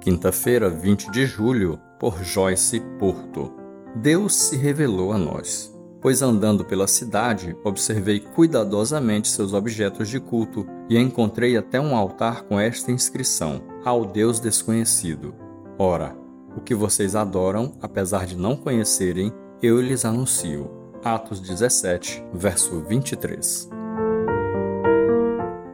Quinta-feira, 0.00 0.70
20 0.70 1.10
de 1.10 1.26
julho, 1.26 1.78
por 1.98 2.24
Joyce 2.24 2.80
Porto. 2.98 3.52
Deus 3.94 4.34
se 4.34 4.56
revelou 4.56 5.12
a 5.12 5.18
nós, 5.18 5.78
pois 6.00 6.22
andando 6.22 6.64
pela 6.64 6.86
cidade, 6.86 7.54
observei 7.62 8.18
cuidadosamente 8.18 9.28
seus 9.28 9.52
objetos 9.52 10.08
de 10.08 10.18
culto 10.18 10.66
e 10.88 10.96
encontrei 10.96 11.54
até 11.54 11.78
um 11.78 11.94
altar 11.94 12.44
com 12.44 12.58
esta 12.58 12.90
inscrição: 12.90 13.60
Ao 13.84 14.06
Deus 14.06 14.40
desconhecido. 14.40 15.34
Ora, 15.78 16.16
o 16.56 16.62
que 16.62 16.74
vocês 16.74 17.14
adoram, 17.14 17.74
apesar 17.82 18.24
de 18.24 18.36
não 18.36 18.56
conhecerem, 18.56 19.30
eu 19.62 19.78
lhes 19.82 20.06
anuncio. 20.06 20.70
Atos 21.04 21.40
17, 21.40 22.24
verso 22.32 22.80
23. 22.80 23.79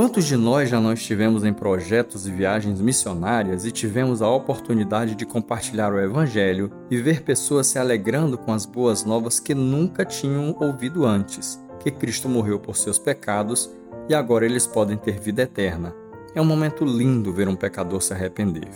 Quantos 0.00 0.24
de 0.24 0.34
nós 0.34 0.70
já 0.70 0.80
não 0.80 0.94
estivemos 0.94 1.44
em 1.44 1.52
projetos 1.52 2.26
e 2.26 2.30
viagens 2.30 2.80
missionárias 2.80 3.66
e 3.66 3.70
tivemos 3.70 4.22
a 4.22 4.30
oportunidade 4.30 5.14
de 5.14 5.26
compartilhar 5.26 5.92
o 5.92 6.00
Evangelho 6.00 6.72
e 6.90 6.96
ver 6.96 7.20
pessoas 7.20 7.66
se 7.66 7.78
alegrando 7.78 8.38
com 8.38 8.50
as 8.50 8.64
boas 8.64 9.04
novas 9.04 9.38
que 9.38 9.54
nunca 9.54 10.02
tinham 10.02 10.56
ouvido 10.58 11.04
antes, 11.04 11.62
que 11.80 11.90
Cristo 11.90 12.30
morreu 12.30 12.58
por 12.58 12.78
seus 12.78 12.98
pecados 12.98 13.70
e 14.08 14.14
agora 14.14 14.46
eles 14.46 14.66
podem 14.66 14.96
ter 14.96 15.20
vida 15.20 15.42
eterna? 15.42 15.94
É 16.34 16.40
um 16.40 16.46
momento 16.46 16.82
lindo 16.82 17.30
ver 17.30 17.46
um 17.46 17.54
pecador 17.54 18.00
se 18.00 18.14
arrepender. 18.14 18.70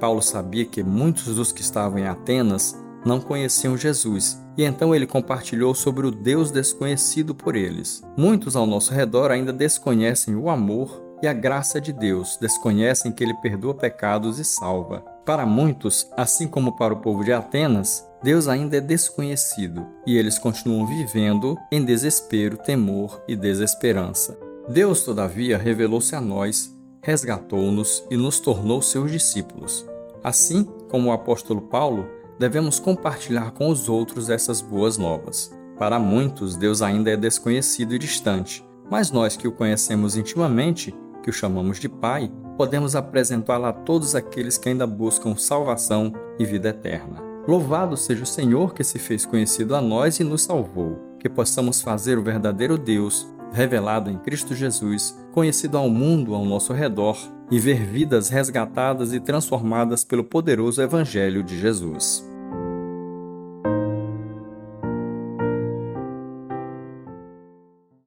Paulo 0.00 0.22
sabia 0.22 0.64
que 0.64 0.82
muitos 0.82 1.34
dos 1.34 1.52
que 1.52 1.60
estavam 1.60 1.98
em 1.98 2.06
Atenas 2.06 2.74
não 3.04 3.20
conheciam 3.20 3.76
Jesus, 3.76 4.40
e 4.56 4.64
então 4.64 4.94
ele 4.94 5.06
compartilhou 5.06 5.74
sobre 5.74 6.06
o 6.06 6.10
Deus 6.10 6.50
desconhecido 6.50 7.34
por 7.34 7.56
eles. 7.56 8.02
Muitos 8.16 8.56
ao 8.56 8.66
nosso 8.66 8.92
redor 8.92 9.30
ainda 9.30 9.52
desconhecem 9.52 10.34
o 10.36 10.50
amor 10.50 11.02
e 11.22 11.26
a 11.26 11.32
graça 11.32 11.80
de 11.80 11.92
Deus, 11.92 12.36
desconhecem 12.40 13.12
que 13.12 13.22
ele 13.22 13.34
perdoa 13.34 13.74
pecados 13.74 14.38
e 14.38 14.44
salva. 14.44 15.04
Para 15.24 15.44
muitos, 15.44 16.08
assim 16.16 16.48
como 16.48 16.76
para 16.76 16.94
o 16.94 17.00
povo 17.00 17.22
de 17.22 17.32
Atenas, 17.32 18.06
Deus 18.22 18.48
ainda 18.48 18.76
é 18.76 18.80
desconhecido 18.80 19.86
e 20.06 20.16
eles 20.16 20.38
continuam 20.38 20.86
vivendo 20.86 21.56
em 21.70 21.84
desespero, 21.84 22.56
temor 22.56 23.22
e 23.28 23.36
desesperança. 23.36 24.38
Deus, 24.68 25.02
todavia, 25.02 25.58
revelou-se 25.58 26.14
a 26.14 26.20
nós, 26.20 26.74
resgatou-nos 27.02 28.04
e 28.10 28.16
nos 28.16 28.40
tornou 28.40 28.82
seus 28.82 29.10
discípulos. 29.10 29.86
Assim 30.22 30.64
como 30.90 31.08
o 31.08 31.12
apóstolo 31.12 31.62
Paulo, 31.62 32.06
devemos 32.40 32.80
compartilhar 32.80 33.50
com 33.50 33.68
os 33.68 33.86
outros 33.86 34.30
essas 34.30 34.62
boas 34.62 34.96
novas. 34.96 35.54
Para 35.78 35.98
muitos, 35.98 36.56
Deus 36.56 36.80
ainda 36.80 37.10
é 37.10 37.16
desconhecido 37.16 37.94
e 37.94 37.98
distante, 37.98 38.66
mas 38.90 39.10
nós 39.10 39.36
que 39.36 39.46
o 39.46 39.52
conhecemos 39.52 40.16
intimamente, 40.16 40.94
que 41.22 41.28
o 41.28 41.32
chamamos 41.34 41.78
de 41.78 41.86
Pai, 41.86 42.32
podemos 42.56 42.96
apresentá-lo 42.96 43.66
a 43.66 43.74
todos 43.74 44.14
aqueles 44.14 44.56
que 44.56 44.70
ainda 44.70 44.86
buscam 44.86 45.36
salvação 45.36 46.14
e 46.38 46.46
vida 46.46 46.70
eterna. 46.70 47.22
Louvado 47.46 47.94
seja 47.94 48.22
o 48.22 48.26
Senhor 48.26 48.72
que 48.72 48.84
se 48.84 48.98
fez 48.98 49.26
conhecido 49.26 49.76
a 49.76 49.82
nós 49.82 50.18
e 50.18 50.24
nos 50.24 50.40
salvou, 50.40 50.98
que 51.18 51.28
possamos 51.28 51.82
fazer 51.82 52.16
o 52.16 52.22
verdadeiro 52.22 52.78
Deus, 52.78 53.28
revelado 53.52 54.10
em 54.10 54.16
Cristo 54.16 54.54
Jesus, 54.54 55.14
conhecido 55.32 55.76
ao 55.76 55.90
mundo 55.90 56.34
ao 56.34 56.46
nosso 56.46 56.72
redor, 56.72 57.18
e 57.50 57.58
ver 57.58 57.84
vidas 57.84 58.30
resgatadas 58.30 59.12
e 59.12 59.20
transformadas 59.20 60.04
pelo 60.04 60.24
poderoso 60.24 60.80
Evangelho 60.80 61.42
de 61.42 61.58
Jesus. 61.58 62.29